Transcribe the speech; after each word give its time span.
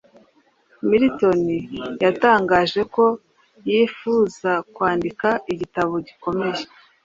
Milton 0.89 1.41
yatangaje 2.03 2.81
ko 2.95 3.05
yifuza 3.67 4.51
kwandika 4.73 5.27
igitabo 5.51 5.93
gikomeye 6.07 6.63